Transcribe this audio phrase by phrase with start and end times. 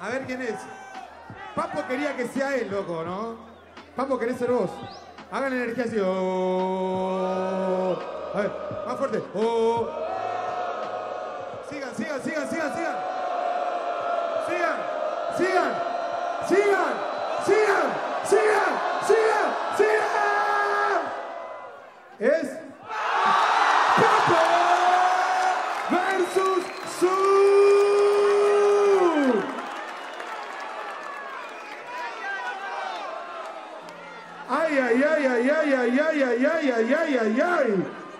[0.00, 0.56] A ver quién es.
[1.54, 3.36] Papo quería que sea él, loco, ¿no?
[3.94, 4.70] Papo, querés ser vos.
[5.30, 5.96] Hagan energía así.
[6.02, 7.36] Oh.
[8.34, 8.52] A ver,
[8.86, 9.22] más fuerte.
[9.34, 9.88] Oh.
[11.70, 12.96] Sigan, sigan, sigan, sigan, sigan.
[14.46, 14.76] Sigan,
[15.36, 15.72] sigan,
[16.46, 16.94] sigan,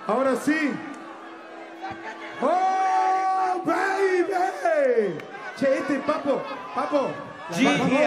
[0.07, 0.73] Ahora sí.
[2.41, 5.19] ¡Oh, baby!
[5.59, 6.43] Che, este papo,
[6.75, 7.11] papo.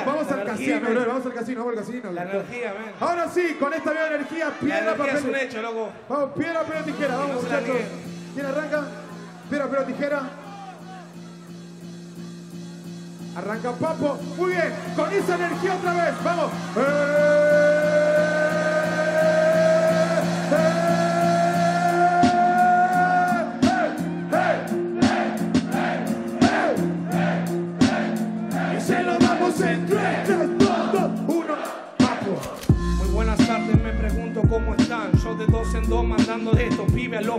[0.06, 2.12] Vamos, al casino, bro, vamos al casino, vamos al casino.
[2.12, 2.94] La energía, man.
[3.00, 5.48] Ahora sí, con esta nueva energía, piedra, energía es un papel.
[5.48, 5.90] hecho, loco.
[6.10, 7.78] Vamos, piedra, papel, tijera, vamos, no muchachos.
[8.34, 8.84] ¿Quién arranca?
[9.50, 10.22] Piedra, papel, tijera.
[13.36, 14.20] Arranca Papo.
[14.38, 16.24] Muy bien, con esa energía otra vez.
[16.24, 16.52] Vamos.
[16.76, 17.49] Y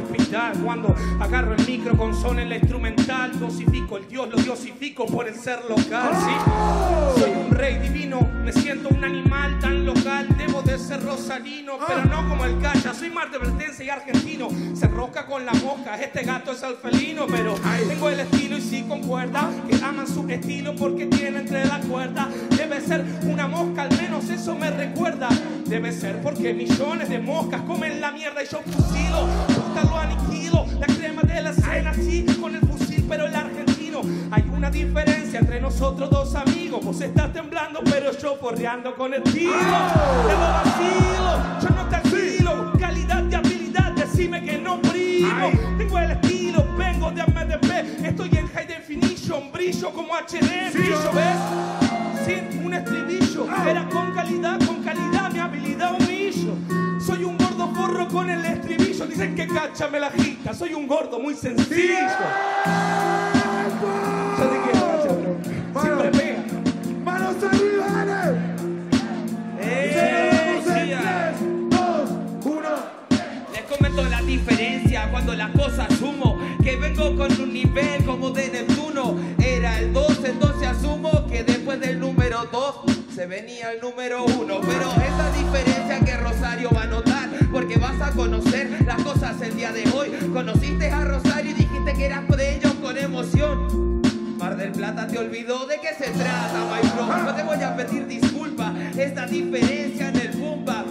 [0.01, 0.55] hospital.
[0.65, 5.29] Cuando agarro el micro con son en la instrumental, dosifico el Dios, lo diosifico por
[5.29, 6.11] el ser local.
[6.15, 10.27] Sí, soy un rey divino, me siento un animal tan local.
[10.37, 12.95] Debo de ser rosalino, pero no como el cacha.
[12.95, 14.49] Soy más de Vertense y argentino.
[14.75, 17.55] Se roca con la mosca, este gato es el felino, pero
[17.89, 19.51] tengo el estilo y sí concuerda.
[19.69, 22.29] Que aman su estilo porque tiene entre la cuerda.
[22.57, 25.29] Debe ser una mosca, al menos eso me recuerda.
[25.67, 29.50] Debe ser porque millones de moscas comen la mierda y yo fusilo.
[29.71, 30.67] Nunca lo aniquilo.
[30.81, 34.01] La crema de la cena, sí, con el fusil, pero el argentino.
[34.33, 36.85] Hay una diferencia entre nosotros dos amigos.
[36.85, 39.53] Vos estás temblando, pero yo forreando con el tiro.
[39.53, 42.73] Te lo vacilo, yo no te alquilo.
[42.81, 45.51] Calidad de habilidad, decime que no primo.
[45.79, 48.05] Tengo el estilo, vengo de MDP.
[48.07, 50.73] Estoy en high definition, brillo como HD.
[50.73, 52.27] Brillo, ¿ves?
[52.27, 56.55] Sin un estribillo, era con calidad, con calidad, mi habilidad humillo.
[57.01, 58.80] Soy un gordo forro con el estribillo.
[59.11, 61.95] Dicen que cacha me la agita, soy un gordo muy sencillo.
[64.39, 65.83] Yo te quiero, cacha, bro.
[65.83, 66.43] Siempre pega.
[67.05, 68.39] Manos arriba, dale.
[69.61, 71.35] ¡Eh, Se lo damos en chía!
[71.37, 72.11] 3, 2,
[72.45, 72.69] 1.
[73.53, 78.49] Les comento la diferencia cuando las cosas sumo Que vengo con un nivel como de
[78.49, 82.75] Neptuno Era el 2, entonces asumo que después del número 2
[83.13, 88.01] se venía el número 1 Pero esa diferencia que Rosario va a notar Porque vas
[88.01, 92.27] a conocer las cosas el día de hoy Conociste a Rosario y dijiste que eras
[92.27, 94.01] de ellos con emoción
[94.39, 97.23] Mar del Plata te olvidó de qué se trata, my bro.
[97.23, 100.87] No te voy a pedir disculpas, esta diferencia en el pumba.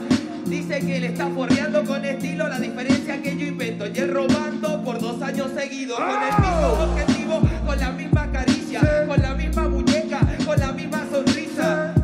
[0.46, 3.88] Dice que él está forreando con estilo la diferencia que yo invento.
[3.88, 5.98] Y él robando por dos años seguidos.
[5.98, 11.04] Con el mismo objetivo, con la misma caricia, con la misma muñeca, con la misma
[11.12, 11.96] sonrisa.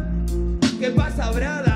[0.79, 1.74] ¿Qué pasa, Brada?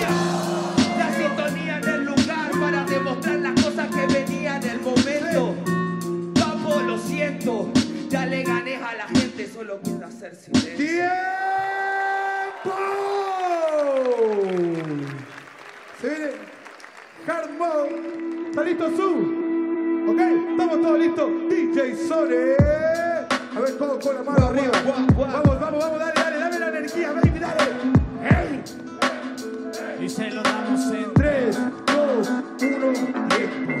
[0.00, 5.54] La sintonía en el lugar para demostrar las cosas que venían en el momento.
[6.34, 7.70] Papo, lo siento,
[8.08, 10.76] ya le gané a la gente, solo queda hacer silencio.
[10.76, 11.06] ¡Tiempo!
[16.00, 16.30] Se viene
[17.26, 18.50] Hard Mode.
[18.50, 19.46] ¿Está listo Su?
[20.08, 20.20] ¿Ok?
[20.50, 21.30] ¿Estamos todos listos?
[21.48, 22.56] DJ Sone.
[23.56, 24.72] A ver, todos con la mano arriba.
[24.86, 27.95] Vamos, vamos, vamos, dale, dale, dame la energía, baby, dale.
[30.06, 32.28] Y se lo damos en 3, 2,
[32.62, 32.92] 1,
[33.26, 33.72] tiempo.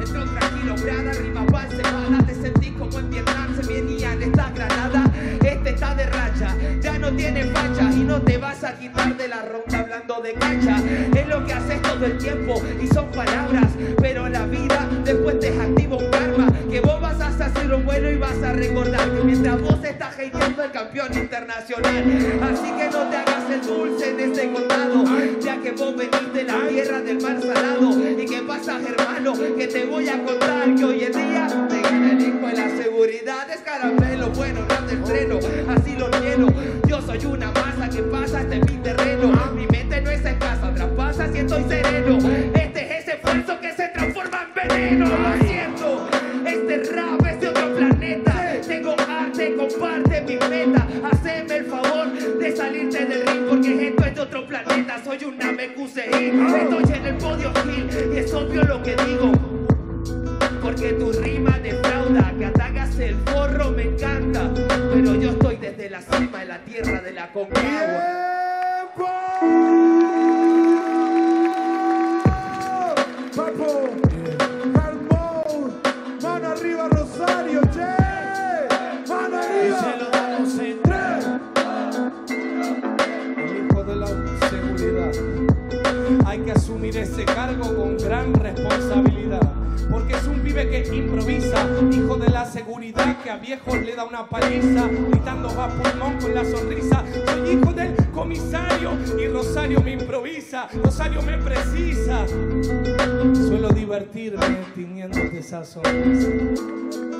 [0.00, 5.10] Entro tranquilo, brada, rima va semana Te sentí como en Vietnam se venían estas granadas
[5.44, 7.90] Este está de racha, ya no tiene facha.
[7.92, 10.80] Y no te vas a quitar de la ronda hablando de cancha.
[11.12, 15.60] Es lo que haces todo el tiempo y son palabras Pero la vida después te
[15.60, 19.22] activa un karma Que vos vas a hacer lo bueno y vas a recordar Que
[19.22, 22.04] mientras vos estás hateando el campeón internacional
[22.42, 25.04] Así que no te hagas el dulce en este condado
[25.40, 29.34] Ya que vos venís de la tierra del mar salado ¿Y qué pasa hermano?
[29.56, 32.82] Que te voy a contar que hoy en día Te gana el hijo de la
[32.82, 33.60] seguridad Es
[87.14, 89.40] ese cargo con gran responsabilidad.
[89.88, 94.04] Porque es un pibe que improvisa, hijo de la seguridad que a viejos le da
[94.04, 97.04] una paliza, gritando va pulmón con la sonrisa.
[97.26, 102.26] Soy hijo del comisario y Rosario me improvisa, Rosario me precisa.
[103.46, 106.28] Suelo divertirme tiñéndote esa sonrisa.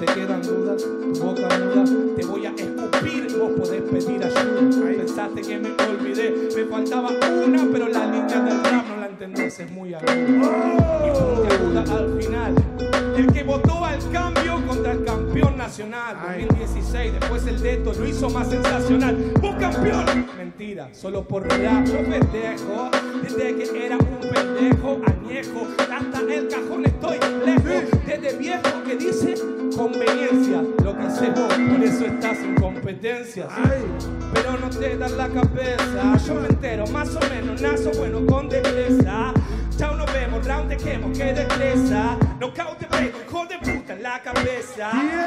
[0.00, 1.84] Te quedan dudas, tu boca muda,
[2.16, 4.96] te voy a escupir, vos podés pedir ayuda.
[4.96, 7.10] Pensaste que me olvidé, me faltaba
[7.46, 10.14] una, pero la línea del rap no la es muy aguda.
[10.14, 12.54] Y puntiaguda al final.
[13.16, 18.28] El que votó al cambio contra el campeón nacional 2016, después el Deto lo hizo
[18.28, 19.16] más sensacional.
[19.40, 20.26] ¡Vos campeón!
[20.36, 22.90] Mentira, solo por rap yo festejo.
[23.22, 28.04] Desde que era un pendejo, añejo, hasta el cajón estoy lejos.
[28.06, 29.42] Desde viejo que dice haces
[32.06, 33.48] estás en competencias.
[34.32, 38.48] Pero no te das la cabeza, yo me entero, más o menos, nazo bueno con
[38.48, 39.32] destreza.
[39.76, 42.16] Chao, nos vemos, round de quemo, que destreza.
[42.38, 44.90] Knockout de pego, hijo de puta en la cabeza.
[44.90, 45.24] ¡Tiempo!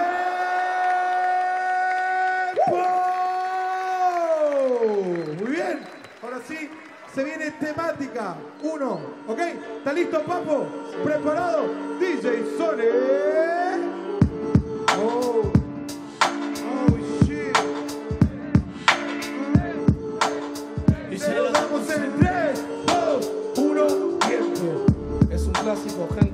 [5.41, 5.80] Muy bien.
[6.23, 6.69] Ahora sí,
[7.13, 8.35] se viene temática.
[8.63, 9.39] Uno, ¿ok?
[9.77, 10.68] ¿Está listo, Papo?
[11.03, 11.65] ¿Preparado?
[12.00, 12.83] DJ Sone.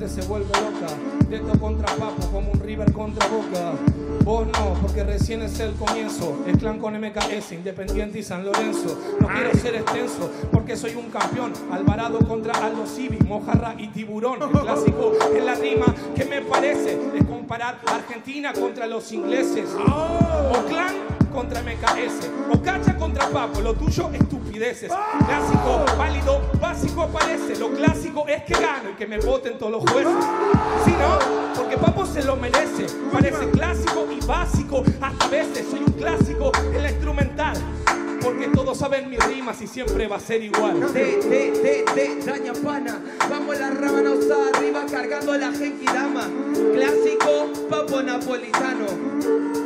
[0.03, 0.93] Gente se vuelve loca.
[1.29, 3.73] Deto contra Papo, como un River contra Boca.
[4.23, 6.37] Vos no, porque recién es el comienzo.
[6.47, 8.97] Es clan con MKS, Independiente y San Lorenzo.
[9.19, 11.53] No quiero ser extenso, porque soy un campeón.
[11.71, 14.41] Alvarado contra Aldo Civi, Mojarra y Tiburón.
[14.41, 15.85] El clásico es la rima
[16.15, 16.99] que me parece.
[17.15, 19.69] Es comparar Argentina contra los ingleses.
[19.75, 22.29] O clan contra MKS.
[22.51, 24.91] O cacha contra Papo, lo tuyo estupideces.
[25.25, 27.57] Clásico, válido, básico aparece.
[27.57, 30.13] Lo clásico es que gano y que me voten todos los jueces.
[30.85, 31.19] Si no,
[31.55, 32.85] porque Papo se lo merece.
[33.11, 34.83] Parece clásico y básico.
[35.01, 37.57] Hasta veces soy un clásico en la instrumental.
[38.21, 40.93] Porque todos saben mis rimas y siempre va a ser igual.
[40.93, 43.01] De, de, de, de, daña pana.
[43.29, 46.29] Vamos la rábana usada arriba cargando la Dama.
[46.73, 49.62] Clásico, papo napolitano.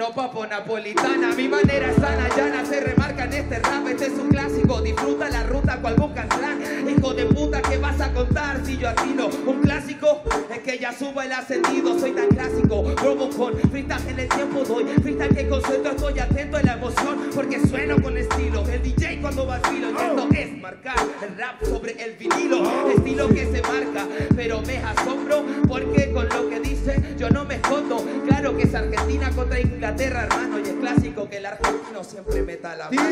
[0.00, 4.30] No papo napolitana, mi manera sana, llana, se remarca en este rap, este es un
[4.30, 8.78] clásico, disfruta la ruta cual buscan clan, hijo de puta, ¿qué vas a contar si
[8.78, 9.28] yo atino?
[9.46, 14.28] Un clásico es que ya suba el ascendido, soy tan clásico, robo con en el
[14.30, 18.82] tiempo doy, freestyle que concentro, estoy atento a la emoción, porque sueno con estilo, el
[18.82, 24.06] DJ cuando vacilo, y es marcar el rap sobre el vinilo, estilo que se marca,
[24.34, 28.74] pero me asombro, porque con lo que dice yo no me escondo, claro que es
[28.74, 33.02] Argentina contra Inglaterra, hermano, y es clásico que el argentino siempre meta la mano.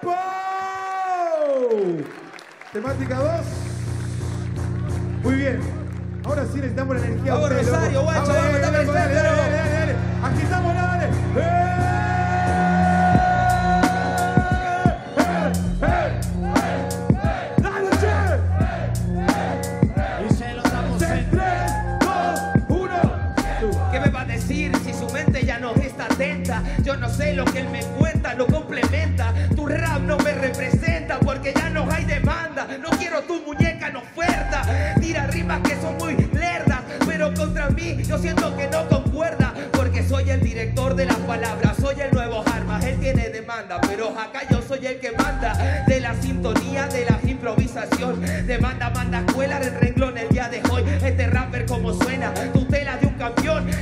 [0.00, 0.14] ¡Tiempo!
[2.72, 3.30] Temática 2.
[5.22, 5.60] Muy bien.
[6.24, 7.34] Ahora sí necesitamos la energía.
[7.34, 9.96] Vamos, Rosario, guacho, Vamos, dame el.
[10.22, 11.87] Agitamos, dale.
[26.88, 29.34] Yo no sé lo que él me cuenta, lo complementa.
[29.54, 32.66] Tu rap no me representa porque ya no hay demanda.
[32.80, 34.62] No quiero tu muñeca en oferta.
[34.98, 39.52] Tira rimas que son muy lerdas, pero contra mí yo siento que no concuerda.
[39.72, 42.82] Porque soy el director de las palabras, soy el nuevo armas.
[42.82, 45.84] Él tiene demanda, pero acá yo soy el que manda.
[45.86, 48.24] De la sintonía, de la improvisación.
[48.46, 50.84] Demanda, manda escuela el renglón el día de hoy.
[51.04, 53.07] Este rapper como suena, tutela de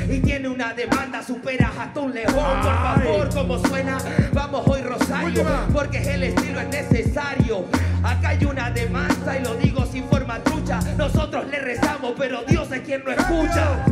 [0.08, 2.34] y tiene una demanda, superas hasta un león.
[2.34, 3.98] Por favor, como suena,
[4.32, 7.64] vamos hoy Rosario, porque el estilo es necesario.
[8.02, 10.80] Acá hay una demanda y lo digo sin forma trucha.
[10.96, 13.84] Nosotros le rezamos, pero Dios es quien no escucha.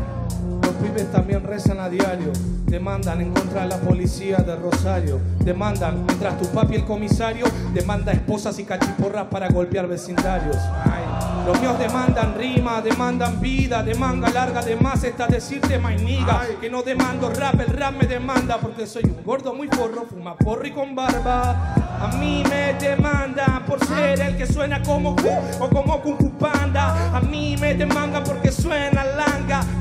[0.64, 2.32] Los pibes también rezan a diario.
[2.66, 5.20] Demandan en contra de la policía de Rosario.
[5.40, 10.56] Demandan, mientras tu papi el comisario demanda esposas y cachiporras para golpear vecindarios.
[10.84, 11.02] Ay.
[11.46, 16.40] Los míos demandan rima, demandan vida, de manga larga, de más está decirte mainiga.
[16.58, 20.36] Que no demando rap, el rap me demanda porque soy un gordo muy forro, fuma
[20.36, 21.74] porro y con barba.
[22.00, 25.28] A mí me demandan por ser el que suena como Q
[25.60, 27.14] o como Kung Fu Panda.
[27.14, 29.23] A mí me demandan porque suena langa.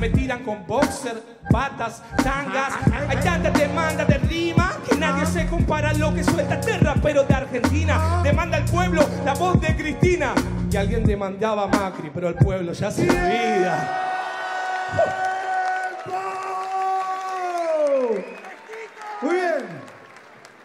[0.03, 2.73] Me tiran con boxer, patas, tangas.
[3.07, 7.23] Hay tantas demandas de rima que nadie se compara a lo que suelta este rapero
[7.23, 8.19] de Argentina.
[8.21, 10.33] Demanda al pueblo la voz de Cristina.
[10.69, 14.03] Y alguien demandaba Macri, pero el pueblo ya se olvida.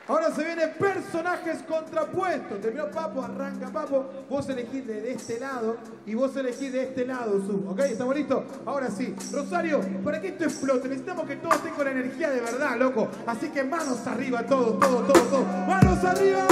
[0.09, 2.61] Ahora se vienen personajes contrapuestos.
[2.63, 4.07] Terminó Papo, arranca Papo.
[4.31, 7.69] Vos elegís de, este lado y vos elegís de este lado, Sub.
[7.69, 7.81] ¿Ok?
[7.81, 8.45] ¿Estamos listos?
[8.65, 9.15] Ahora sí.
[9.31, 13.09] Rosario, para que esto explote, necesitamos que todos tengan la energía de verdad, loco.
[13.27, 15.47] Así que manos arriba, todos, todos, todos, todos.
[15.67, 16.47] ¡Manos arriba!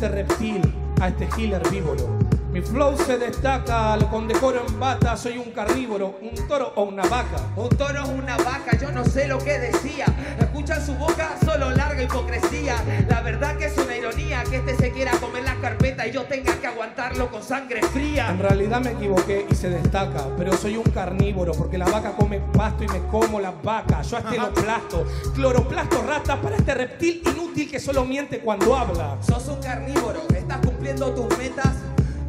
[0.00, 0.62] Este reptil,
[0.98, 2.29] a este gil herbívoro.
[2.52, 5.16] Mi flow se destaca al con decoro en bata.
[5.16, 7.36] Soy un carnívoro, un toro o una vaca.
[7.54, 10.06] Un toro es una vaca, yo no sé lo que decía.
[10.36, 12.74] Escuchan su boca, solo larga hipocresía.
[13.08, 16.24] La verdad que es una ironía que este se quiera comer la carpeta y yo
[16.24, 18.30] tenga que aguantarlo con sangre fría.
[18.30, 22.40] En realidad me equivoqué y se destaca, pero soy un carnívoro porque la vaca come
[22.40, 24.02] pasto y me como la vaca.
[24.02, 29.18] Yo esteloplasto, cloroplasto, rata para este reptil inútil que solo miente cuando habla.
[29.20, 31.76] Sos un carnívoro, estás cumpliendo tus metas.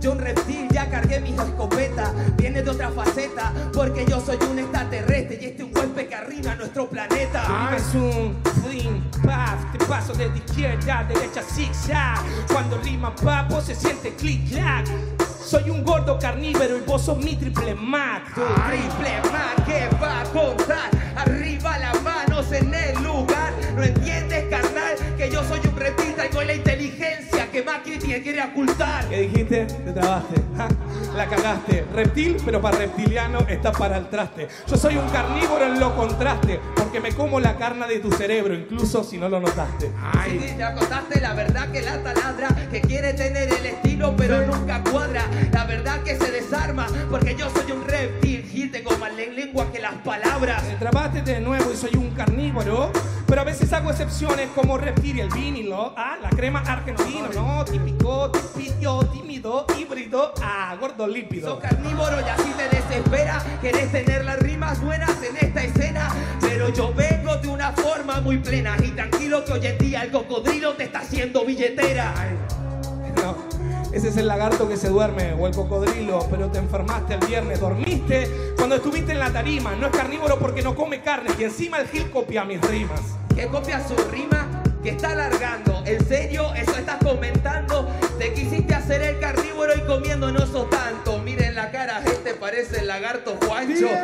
[0.02, 2.12] Yo un reptil, ya cargué mis escopetas.
[2.36, 6.56] Viene de otra faceta, porque yo soy un extraterrestre y este un golpe que arruina
[6.56, 7.72] nuestro planeta.
[7.78, 12.20] Es un fling, paf, te paso de izquierda a derecha zigzag.
[12.52, 14.88] Cuando rima papo se siente clic clac.
[15.46, 18.34] Soy un gordo carnívoro y vos sos mi triple Mac.
[18.34, 20.90] Tu triple man que va a contar.
[21.16, 23.54] Arriba las manos en el lugar.
[23.76, 24.31] No entiendes,
[28.12, 29.08] que quiere ocultar.
[29.08, 29.66] ¿Qué dijiste?
[29.66, 30.36] Te trabaste.
[30.58, 30.68] ja,
[31.16, 31.86] La cagaste.
[31.94, 34.48] Reptil, pero para reptiliano está para el traste.
[34.68, 38.54] Yo soy un carnívoro en lo contraste, porque me como la carne de tu cerebro,
[38.54, 39.92] incluso si no lo notaste.
[40.28, 44.84] Sí, ya contaste la verdad que la taladra que quiere tener el estilo pero nunca
[44.84, 45.24] cuadra.
[45.54, 49.72] La verdad que se desarma porque yo soy un reptil y tengo más en lengua
[49.72, 50.64] que las palabras.
[50.80, 52.92] Trabaste de nuevo y soy un carnívoro,
[53.28, 57.66] pero a veces hago excepciones como y el vinilo, ah, la crema argentino, ¿no?
[57.66, 61.60] Típico, típico, tímido, híbrido, ah, gordo Sos lípido.
[61.60, 63.44] carnívoro y así te desespera.
[63.62, 66.10] Querés tener las rimas buenas en esta escena.
[66.40, 68.76] Pero yo vengo de una forma muy plena.
[68.84, 72.14] Y tranquilo que hoy en día el cocodrilo te está haciendo billetera.
[73.16, 73.36] No,
[73.92, 77.60] ese es el lagarto que se duerme o el cocodrilo, pero te enfermaste el viernes,
[78.58, 79.76] cuando estuviste en la tarima.
[79.76, 83.02] No es carnívoro porque no come carne y encima el Gil copia mis rimas.
[83.36, 84.48] que copia su rima,
[84.84, 85.84] que está alargando.
[85.86, 86.54] ¿En serio?
[86.54, 87.88] ¿Eso estás comentando?
[88.20, 91.20] Te quisiste hacer el carnívoro y comiendo no sos tanto.
[91.20, 93.88] Miren la cara, este parece el lagarto Juancho.
[93.88, 93.98] ¡Tiempo!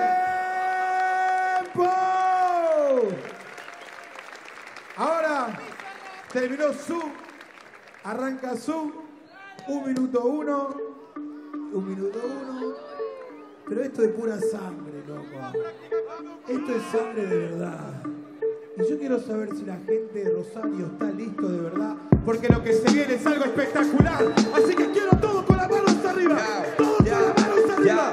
[4.95, 5.59] Ahora
[6.31, 6.99] terminó su,
[8.03, 8.93] arranca su,
[9.67, 10.75] un minuto uno,
[11.73, 12.86] un minuto uno.
[13.67, 15.59] Pero esto es pura sangre, loco.
[16.47, 18.01] Esto es sangre de verdad.
[18.77, 22.63] Y yo quiero saber si la gente de Rosario está listo de verdad, porque lo
[22.63, 24.23] que se viene es algo espectacular.
[24.53, 26.39] Así que quiero todos con las manos arriba.
[26.77, 28.09] Todos con las manos arriba.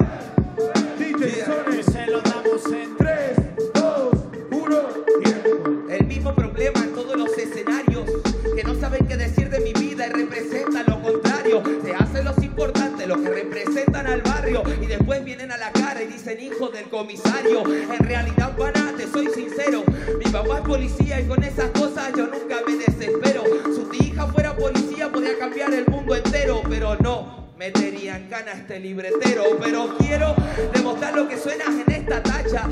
[0.97, 3.37] DJ se lo damos en 3,
[3.75, 4.13] 2,
[4.51, 4.81] 1,
[5.23, 5.89] tiempo.
[5.89, 8.09] El mismo problema en todos los escenarios.
[8.55, 11.61] Que no saben qué decir de mi vida y representan lo contrario.
[11.83, 14.63] Se hacen los importantes, los que representan al barrio.
[14.81, 17.63] Y después vienen a la cara y dicen hijo del comisario.
[17.65, 19.83] En realidad, pana, te soy sincero.
[20.23, 23.43] Mi papá es policía y con esas cosas yo nunca me desespero.
[23.65, 26.61] Si tu hija fuera policía, podría cambiar el mundo entero.
[26.69, 27.43] Pero no.
[27.57, 30.35] Metería en cana este libretero, pero quiero
[30.73, 32.67] demostrar lo que suenas en esta tacha.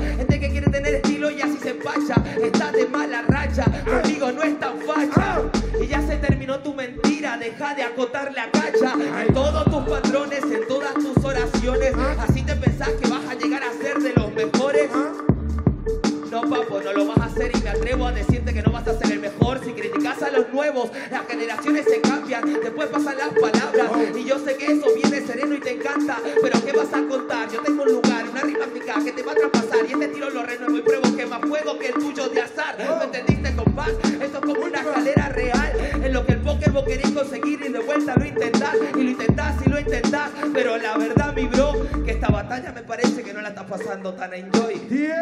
[35.04, 38.74] Escalera real, en lo que el póker vos querés conseguir y de vuelta lo intentás.
[38.96, 41.72] Y lo intentás y lo intentás, pero la verdad, mi bro,
[42.04, 44.74] que esta batalla me parece que no la estás pasando tan enjoy.
[44.88, 45.14] ¡Tiempo!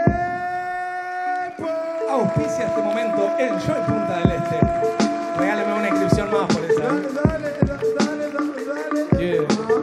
[2.10, 4.60] Auspicia este momento Enjoy Punta del Este.
[5.38, 6.82] Regáleme una inscripción más por esa.
[6.82, 7.50] Dale, dale,
[7.98, 9.02] dale, dale, dale.
[9.18, 9.46] Yeah.
[9.50, 9.82] Ah,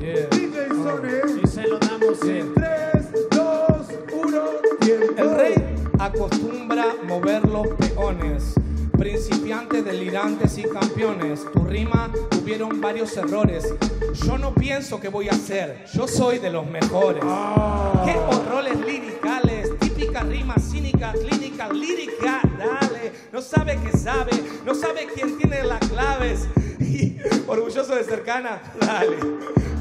[0.00, 0.26] Yeah.
[0.30, 1.40] DJ.
[1.42, 4.42] Y se lo damos en 3, 2, 1,
[4.80, 5.14] tiempo.
[5.16, 5.54] El rey
[5.98, 8.54] acostumbra mover los peones.
[9.54, 11.44] Principiantes, delirantes y campeones.
[11.52, 13.72] Tu rima tuvieron varios errores.
[14.24, 15.84] Yo no pienso que voy a ser.
[15.92, 17.22] Yo soy de los mejores.
[18.04, 19.70] Qué horrores liricales.
[19.78, 22.40] Típica rima cínica, clínica, lírica.
[22.58, 23.12] Dale.
[23.32, 24.32] No sabe que sabe.
[24.64, 26.48] No sabe quién tiene las claves.
[27.46, 28.60] Orgulloso de cercana.
[28.80, 29.16] Dale.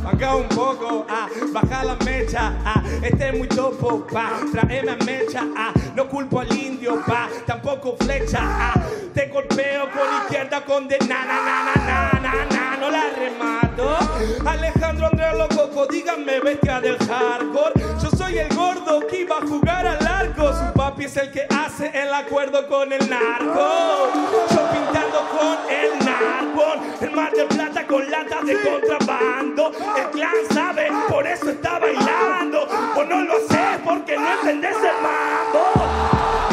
[0.05, 4.97] Acá un poco, ah, baja la mecha, ah, este es muy topo, pa, traeme a
[4.97, 8.73] mecha, ah, no culpo al indio, pa, tampoco flecha, ah,
[9.13, 13.03] te golpeo con izquierda con de na na na na na na na, no la
[13.17, 13.97] remato.
[14.45, 19.87] Alejandro Andrés Lococo, díganme bestia del hardcore, yo soy el gordo que iba a jugar
[19.87, 24.09] al su papi es el que hace el acuerdo con el narco,
[24.49, 26.65] yo pintando con el narco,
[27.01, 32.67] el mar de plata con latas de contrabando, el clan sabe, por eso está bailando,
[32.95, 35.63] o no lo haces porque no entendés el mambo,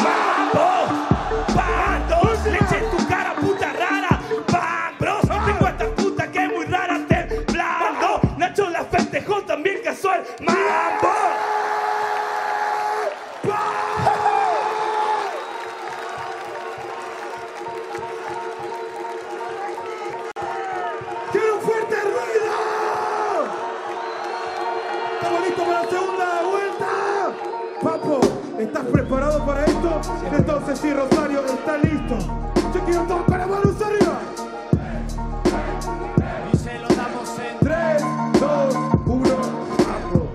[0.03, 0.69] mambo,
[1.55, 4.19] bando, le eché en tu cara puta rara,
[4.51, 10.23] bam, bros, tengo esta puta que es muy rara, temblando, Nacho la festejó también casual,
[10.39, 11.00] mambo.
[25.31, 26.87] ¿Estamos listos para la segunda vuelta?
[27.81, 28.19] Papo,
[28.59, 30.01] ¿estás preparado para esto?
[30.29, 32.17] Entonces sí, Rosario, está listo.
[32.73, 34.19] Yo quiero todos las manos arriba.
[36.51, 38.03] y se lo damos en 3,
[38.41, 39.25] 2, 1,
[39.77, 40.27] papo.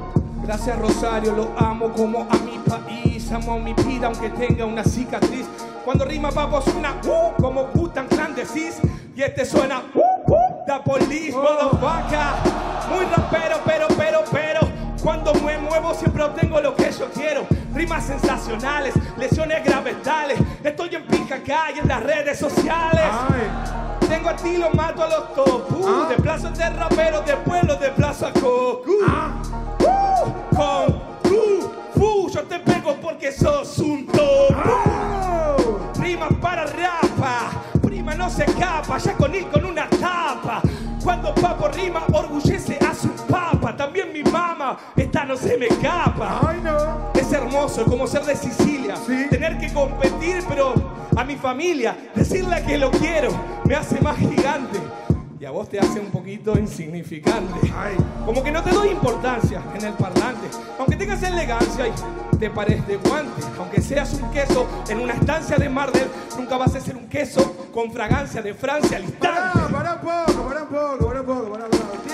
[0.43, 4.83] Gracias Rosario, lo amo como a mi país, amo a mi vida aunque tenga una
[4.83, 5.47] cicatriz.
[5.85, 8.79] Cuando rima papo suena uh, como Gutan Clan decís
[9.15, 12.57] y este suena uh, uh, the police, motherfucker.
[12.89, 14.76] Muy rapero, pero, pero, pero.
[15.07, 17.47] Cuando me muevo siempre obtengo lo que yo quiero.
[17.73, 20.37] Rimas sensacionales, lesiones gravetales.
[20.65, 23.05] Estoy en pija calle en las redes sociales.
[23.05, 25.87] Ay, Tengo a ti, lo mato a los topu.
[25.87, 26.09] Ah.
[26.09, 28.97] De plazo de rapero, después lo desplazo a Cocu.
[29.09, 29.41] ah,
[29.79, 34.57] Uh, con Kung Fu, yo te pego porque sos un topo.
[34.57, 35.93] oh.
[36.01, 40.63] Prima para rapa, prima no se escapa, ya con él con una tapa.
[41.05, 43.09] Cuando papo rima, orgullece a su.
[43.97, 46.41] También mi mamá, esta no se me escapa.
[46.47, 47.11] Ay, no.
[47.19, 49.27] Es hermoso como ser de Sicilia, Sí.
[49.31, 50.75] tener que competir, pero
[51.17, 53.31] a mi familia, decirle que lo quiero,
[53.65, 54.79] me hace más gigante.
[55.41, 57.73] Y a vos te hace un poquito insignificante.
[57.75, 57.97] Ay.
[58.27, 60.47] Como que no te doy importancia en el parlante.
[60.79, 63.43] Aunque tengas elegancia y te pares de guante.
[63.59, 67.69] Aunque seas un queso en una estancia de Mardel, nunca vas a ser un queso
[67.73, 69.73] con fragancia de Francia al Pará, instante.
[69.75, 72.06] pará un poco, pará un poco, pará un poco, pará, pará.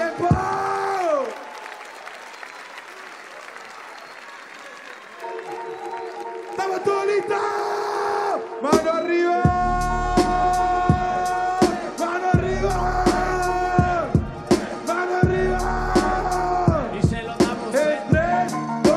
[6.73, 7.37] ¡Estamos todos listos!
[8.63, 9.43] ¡Mano arriba!
[11.99, 13.05] ¡Mano arriba!
[14.87, 16.91] ¡Mano arriba!
[16.99, 18.53] y se lo damos en En 3,
[18.85, 18.95] 2,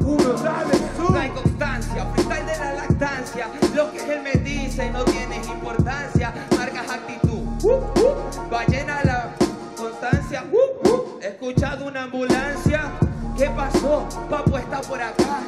[0.00, 1.16] 1, dale, No sub.
[1.16, 3.48] hay constancia, freestyle de la lactancia.
[3.74, 6.34] Lo que él me dice no tiene importancia.
[6.54, 7.46] Marcas actitud.
[7.62, 8.50] Uh, uh.
[8.50, 9.30] Ballena la
[9.74, 10.44] constancia.
[10.52, 11.18] Uh, uh.
[11.22, 12.90] He escuchado una ambulancia.
[13.38, 14.06] ¿Qué pasó?
[14.28, 15.40] Papo está por acá.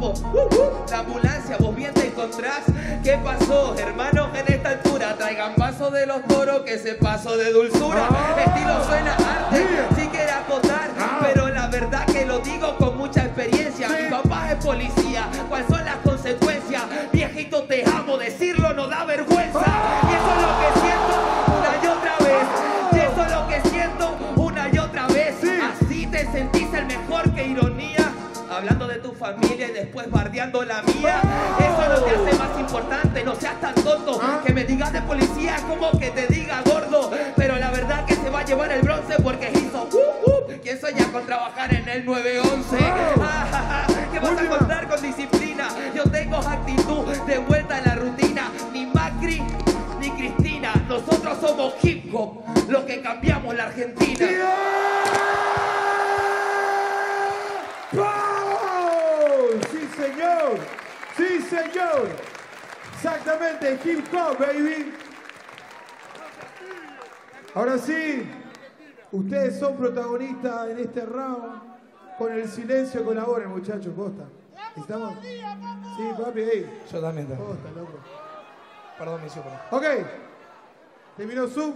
[0.00, 0.84] Uh, uh.
[0.90, 2.60] la ambulancia, vos bien te encontrás.
[3.02, 5.16] ¿Qué pasó, hermanos, en esta altura?
[5.16, 8.08] Traigan vaso de los toros que se pasó de dulzura.
[8.10, 8.34] Ah.
[8.38, 9.88] Estilo suena arte, Yeah.
[9.96, 11.20] si quiere acotar, Ah.
[11.22, 13.88] pero la verdad que lo digo con mucha experiencia.
[13.88, 13.94] Sí.
[14.04, 15.28] Mi papá es policía.
[15.48, 16.82] ¿Cuáles son las consecuencias?
[17.12, 18.16] Viejito, te amo.
[18.18, 19.60] Decirlo no da vergüenza.
[19.60, 19.93] Y
[29.84, 31.20] después bardeando la mía.
[31.58, 33.22] Eso no te hace más importante.
[33.22, 34.18] No seas tan tonto.
[34.20, 34.40] Ah.
[34.44, 37.10] Que me digas de policía como que te diga gordo.
[37.36, 39.88] Pero la verdad que se va a llevar el bronce porque hizo.
[39.92, 40.60] Uh, uh.
[40.62, 42.78] ¿Quién sueña con trabajar en el 911?
[43.20, 44.10] Ah, ja.
[44.10, 45.68] ¿Qué vas a encontrar con disciplina?
[45.94, 48.50] Yo tengo actitud de vuelta en la rutina.
[48.72, 49.42] Ni Macri
[50.00, 50.72] ni Cristina.
[50.88, 52.42] Nosotros somos hip hop.
[52.68, 54.26] Lo que cambiamos la Argentina.
[57.94, 58.44] ¡Pau!
[59.70, 60.58] ¡Sí, señor!
[61.16, 62.08] ¡Sí, señor!
[63.34, 64.92] Exactamente, hip hop, baby.
[67.54, 68.30] Ahora sí,
[69.10, 71.74] ustedes son protagonistas en este round.
[72.16, 74.24] con el silencio colaboren, muchachos, posta.
[74.76, 75.18] ¿Estamos?
[75.20, 76.82] Sí, papi, ahí.
[76.92, 77.26] Yo también.
[77.26, 77.98] Posta, loco.
[78.96, 79.58] Perdón, mi perdón.
[79.72, 79.84] Ok.
[81.16, 81.74] Terminó su.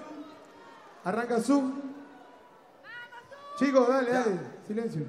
[1.03, 1.73] Arranca su.
[3.59, 4.41] Chicos, dale, dale.
[4.65, 5.07] Silencio.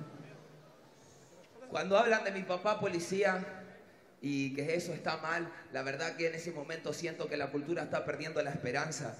[1.70, 3.59] Cuando hablan de mi papá policía
[4.22, 7.84] y que eso está mal, la verdad que en ese momento siento que la cultura
[7.84, 9.18] está perdiendo la esperanza.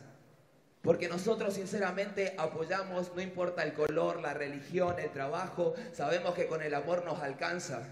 [0.82, 6.62] Porque nosotros sinceramente apoyamos, no importa el color, la religión, el trabajo, sabemos que con
[6.62, 7.84] el amor nos alcanza.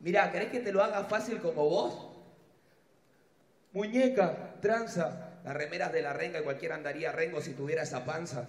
[0.00, 2.08] Mira, ¿querés que te lo haga fácil como vos?
[3.72, 8.48] Muñeca, tranza, las remeras de la renga y cualquiera andaría rengo si tuviera esa panza.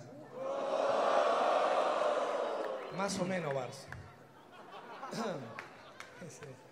[2.98, 3.88] Más o menos, Bars.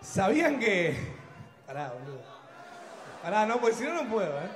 [0.00, 0.96] ¿Sabían que.?
[1.66, 2.22] Pará, boludo.
[3.22, 4.50] Pará, no, porque si no, no puedo, ¿eh?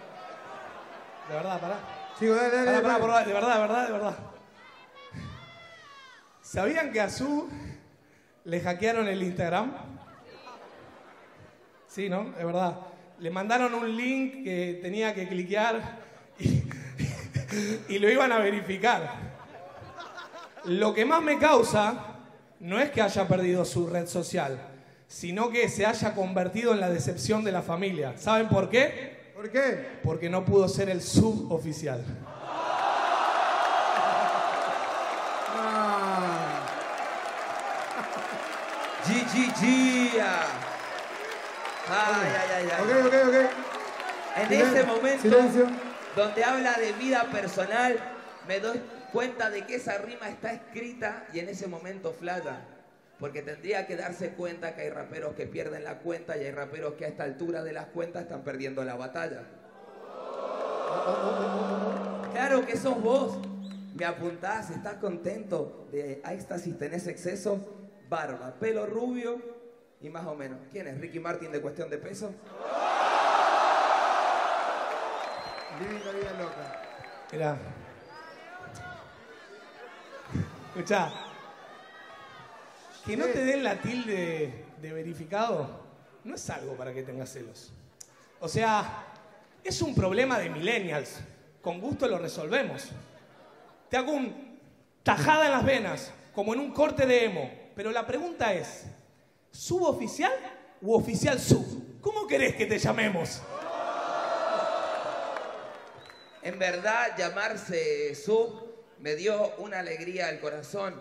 [1.29, 1.77] De verdad, pará.
[2.21, 2.81] Dale, dale.
[2.81, 4.17] Pará, pará, de verdad, de verdad, de verdad.
[6.41, 7.49] ¿Sabían que a Su
[8.45, 9.73] le hackearon el Instagram?
[11.87, 12.35] Sí, ¿no?
[12.39, 12.77] Es verdad.
[13.19, 15.81] Le mandaron un link que tenía que cliquear
[16.39, 16.63] y,
[17.89, 19.35] y lo iban a verificar.
[20.65, 22.15] Lo que más me causa
[22.61, 24.59] no es que haya perdido su red social,
[25.15, 28.15] sino que se haya convertido en la decepción de la familia.
[28.19, 29.31] ¿Saben por qué?
[29.33, 30.01] ¿Por qué?
[30.03, 32.05] Porque no pudo ser el suboficial.
[35.57, 36.67] Ah.
[39.07, 40.19] GGG.
[40.19, 40.25] Ay,
[41.87, 42.83] ay, ay, ay.
[42.83, 43.37] Ok, ok, ok.
[44.37, 45.69] En ese momento Silencio.
[46.17, 48.01] donde habla de vida personal,
[48.49, 48.81] me doy
[49.13, 52.74] cuenta de que esa rima está escrita y en ese momento flata.
[53.25, 56.93] Porque tendría que darse cuenta que hay raperos que pierden la cuenta y hay raperos
[56.93, 59.45] que a esta altura de las cuentas están perdiendo la batalla.
[62.33, 63.39] Claro que sos vos.
[63.95, 69.41] Me apuntás, estás contento de éxtasis, tenés exceso, barba, pelo rubio
[70.03, 70.59] y más o menos.
[70.71, 71.01] ¿Quién es?
[71.01, 72.31] ¿Ricky Martin de cuestión de peso?
[75.81, 76.83] Viví la vida loca.
[77.33, 77.57] Mirá.
[80.75, 81.24] Escuchá.
[83.05, 85.85] Que no te den la tilde de verificado
[86.25, 87.73] no es algo para que tengas celos.
[88.41, 89.05] O sea,
[89.63, 91.21] es un problema de millennials.
[91.61, 92.89] Con gusto lo resolvemos.
[93.91, 94.59] Te hago un
[95.03, 97.51] tajada en las venas, como en un corte de emo.
[97.77, 98.85] Pero la pregunta es,
[99.51, 100.33] ¿suboficial
[100.81, 102.01] u oficial sub?
[102.01, 103.43] ¿Cómo querés que te llamemos?
[106.43, 110.95] En verdad, llamarse Sub me dio una alegría al corazón.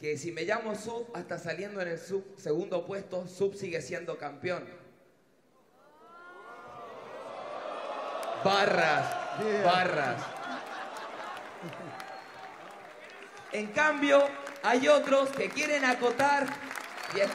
[0.00, 4.16] Que si me llamo Sub, hasta saliendo en el sub, segundo puesto, Sub sigue siendo
[4.16, 4.64] campeón.
[8.42, 9.06] Barras,
[9.44, 9.62] Yeah.
[9.62, 10.22] barras.
[13.52, 14.26] En cambio,
[14.62, 16.46] hay otros que quieren acotar
[17.14, 17.28] y es-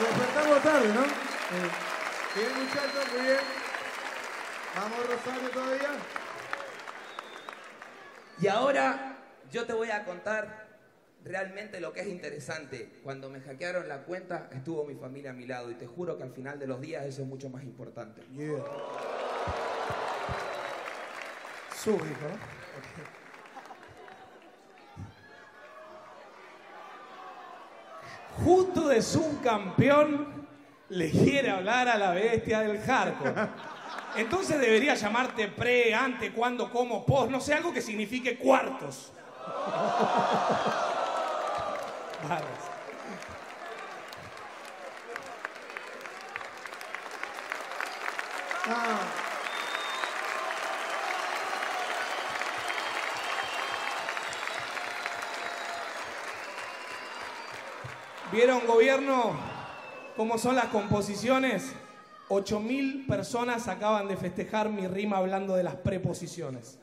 [0.00, 1.02] Nos tarde, ¿no?
[1.04, 1.70] Eh,
[2.34, 3.38] Bien, muchachos, muy bien.
[4.74, 5.90] Vamos, Rosario, todavía.
[8.40, 9.11] Y ahora
[9.52, 10.66] yo te voy a contar
[11.22, 13.00] realmente lo que es interesante.
[13.04, 16.24] Cuando me hackearon la cuenta, estuvo mi familia a mi lado y te juro que
[16.24, 18.22] al final de los días eso es mucho más importante.
[18.32, 18.64] Yeah.
[21.76, 22.62] Sub, dijo, ¿no?
[28.44, 30.48] Justo de subcampeón
[30.88, 33.48] le quiere hablar a la bestia del hardcore.
[34.16, 39.12] Entonces debería llamarte pre, ante, cuando, como, post, no sé, algo que signifique cuartos.
[48.64, 49.00] Ah,
[58.30, 59.32] ¿Vieron, gobierno,
[60.16, 61.72] cómo son las composiciones?
[62.28, 66.78] 8.000 personas acaban de festejar mi rima hablando de las preposiciones.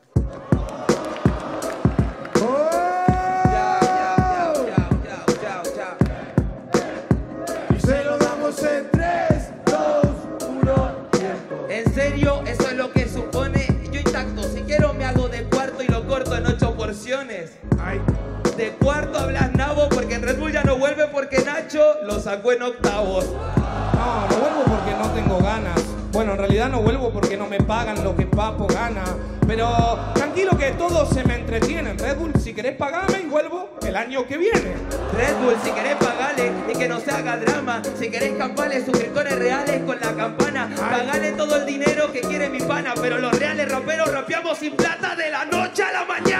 [7.70, 10.06] Y se lo damos en 3, 2,
[10.62, 11.66] 1, tiempo.
[11.68, 13.66] En serio, eso es lo que supone.
[13.92, 17.50] Yo intacto, si quiero me hago de cuarto y lo corto en ocho porciones.
[17.78, 18.00] Ay,
[18.60, 22.52] De cuarto hablas nabo porque en Red Bull ya no vuelve porque Nacho lo sacó
[22.52, 23.24] en octavos.
[23.24, 25.82] No, no vuelvo porque no tengo ganas.
[26.12, 29.04] Bueno, en realidad no vuelvo porque no me pagan lo que Papo gana.
[29.46, 31.98] Pero tranquilo que todos se me entretienen.
[31.98, 34.74] Red Bull, si querés pagarme y vuelvo el año que viene.
[35.16, 37.80] Red Bull, si querés pagale y que no se haga drama.
[37.98, 40.68] Si querés campales, suscriptores reales con la campana.
[40.76, 42.92] Pagale todo el dinero que quiere mi pana.
[43.00, 46.39] Pero los reales raperos rapeamos sin plata de la noche a la mañana.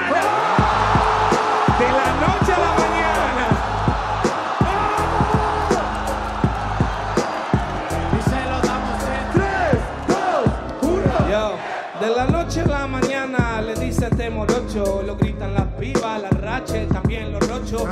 [14.77, 17.83] lo gritan las pibas, las raches, también los rochos.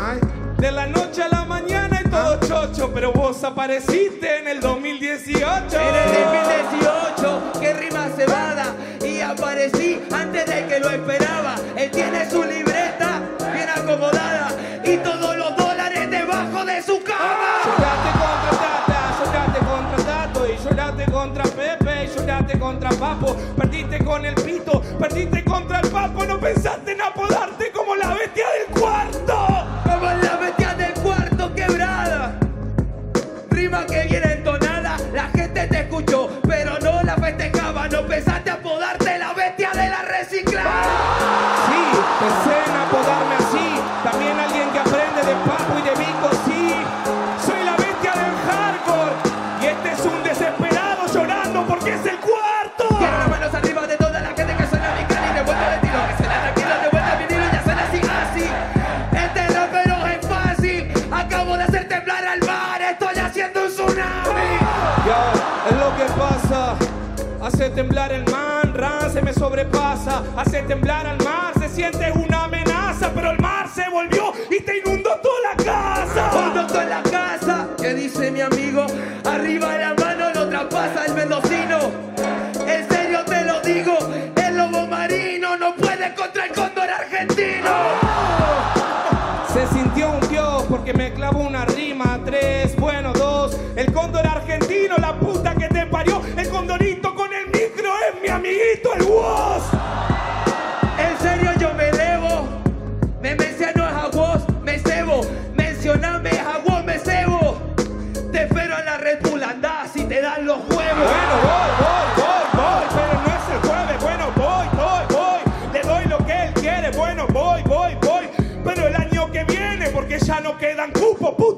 [0.58, 2.46] De la noche a la mañana y todo ah.
[2.46, 5.36] chocho, pero vos apareciste en el 2018.
[5.36, 6.14] En el
[6.70, 11.56] 2018, que rima cebada, y aparecí antes de que lo esperaba.
[11.76, 14.50] Él tiene su libreta bien acomodada
[14.84, 17.58] y todos los dólares debajo de su cama.
[17.78, 17.87] Ah.
[22.48, 23.36] Lloraste contra Papo.
[23.56, 28.46] Perdiste con el pito, perdiste contra el Papo, no pensaste en apodarte como la bestia
[28.58, 29.46] del cuarto.
[29.84, 32.38] Como la bestia del cuarto quebrada.
[33.50, 37.88] Rima que viene entonada, la gente te escuchó, pero no la festejaba.
[37.88, 40.84] No pensaste apodarte la bestia de la reciclada.
[41.68, 42.57] Sí, pensé
[69.48, 70.22] sobrepasa.
[70.36, 73.10] Hace temblar al mar, se siente una amenaza.
[73.14, 76.60] Pero el mar se volvió y te inundó toda la casa.
[76.60, 78.86] Estoy en la casa, que dice mi amigo,
[79.24, 81.78] arriba la mano lo traspasa el mendocino.
[82.66, 83.96] En serio te lo digo,
[84.36, 87.70] el lobo marino no puede contra el cóndor argentino.
[89.52, 92.20] Se sintió un dios porque me clavó una rima.
[92.24, 93.56] Tres, bueno, dos.
[93.76, 94.26] El cóndor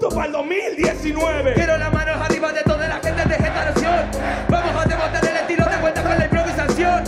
[0.08, 1.54] para el 2019.
[1.54, 4.06] Quiero las manos arriba de toda la gente de esta nación.
[4.48, 7.04] Vamos a demostrar el estilo de vuelta con la improvisación.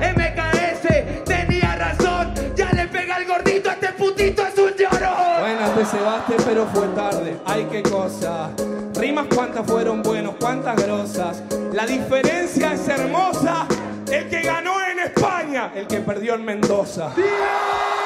[0.00, 5.16] MKS tenía razón, ya le pega al gordito, este putito es un lloro.
[5.40, 7.36] Buenas te cebaste, pero fue tarde.
[7.44, 8.50] Ay, qué cosa.
[8.94, 11.42] Rimas cuántas fueron buenos, cuántas grosas.
[11.72, 13.66] La diferencia es hermosa.
[14.10, 17.10] El que ganó en España, el que perdió en Mendoza.
[17.14, 17.97] Pero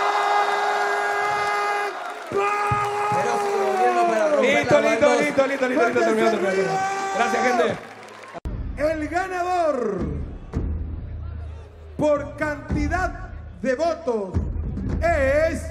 [4.62, 6.79] Listo, listo, listo, listo, listo, listo, terminó, terminó.
[7.16, 7.77] Gracias, gente.
[8.77, 9.98] El ganador
[11.96, 14.31] por cantidad de votos
[15.01, 15.66] es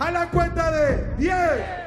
[0.00, 1.81] a la cuenta de 10.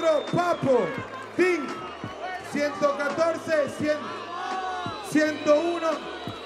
[0.00, 0.86] 104, Papo,
[1.36, 1.68] Pink,
[2.52, 3.96] 114, 100,
[5.10, 5.88] 101.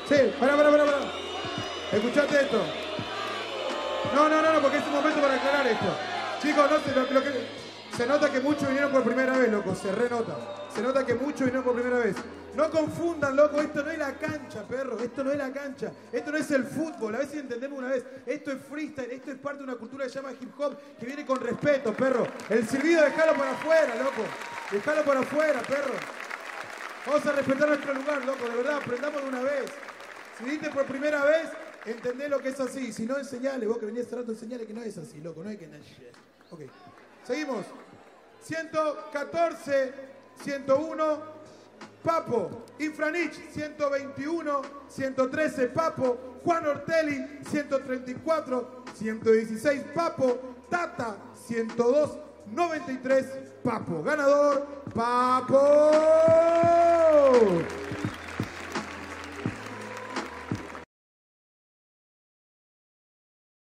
[0.09, 0.99] Sí, para, para, para, para.
[1.93, 2.61] Escuchate esto.
[4.12, 5.87] No, no, no, no, porque es un momento para aclarar esto.
[6.43, 7.63] Chicos, no se, lo, lo que,
[7.96, 10.37] se nota que muchos vinieron por primera vez, loco, se renota.
[10.74, 12.16] Se nota que muchos vinieron por primera vez.
[12.54, 16.30] No confundan, loco, esto no es la cancha, perro, esto no es la cancha, esto
[16.30, 18.04] no es el fútbol, a si entendemos una vez.
[18.26, 21.07] Esto es freestyle, esto es parte de una cultura que se llama hip hop, que
[21.07, 22.26] viene con respeto, perro.
[22.48, 24.22] El silbido, déjalo para afuera, loco.
[24.70, 25.94] Déjalo para afuera, perro.
[27.07, 29.70] Vamos a respetar nuestro lugar, loco, de verdad, aprendamos de una vez.
[30.38, 31.50] Si viniste por primera vez,
[31.87, 32.92] entendé lo que es así.
[32.92, 35.50] Si no, enseñale, vos que venías hace rato, enseñale que no es así, loco, no
[35.50, 35.66] hay que...
[36.50, 36.61] Ok,
[37.24, 37.66] seguimos.
[38.46, 39.92] 114,
[40.44, 41.18] 101,
[42.02, 42.62] Papo.
[42.78, 46.18] Infranich, 121, 113, Papo.
[46.44, 50.38] Juan Ortelli, 134, 116, Papo.
[50.68, 54.02] Tata, 102, 93, Papo.
[54.02, 55.92] Ganador, Papo.